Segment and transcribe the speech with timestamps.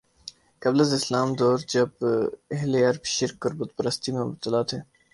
[0.61, 1.89] قبل از اسلام دور جب
[2.51, 4.79] اہل عرب شرک اور بت پرستی میں مبتلا تھے